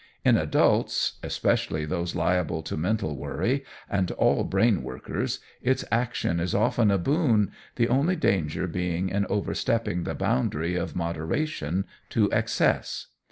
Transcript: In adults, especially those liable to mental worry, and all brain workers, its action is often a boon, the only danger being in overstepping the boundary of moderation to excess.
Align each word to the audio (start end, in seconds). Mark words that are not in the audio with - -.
In 0.25 0.35
adults, 0.35 1.19
especially 1.21 1.85
those 1.85 2.15
liable 2.15 2.63
to 2.63 2.75
mental 2.75 3.15
worry, 3.15 3.63
and 3.87 4.09
all 4.13 4.43
brain 4.43 4.81
workers, 4.81 5.37
its 5.61 5.85
action 5.91 6.39
is 6.39 6.55
often 6.55 6.89
a 6.89 6.97
boon, 6.97 7.51
the 7.75 7.87
only 7.87 8.15
danger 8.15 8.65
being 8.65 9.09
in 9.09 9.27
overstepping 9.27 10.03
the 10.03 10.15
boundary 10.15 10.75
of 10.75 10.95
moderation 10.95 11.85
to 12.09 12.29
excess. 12.31 13.09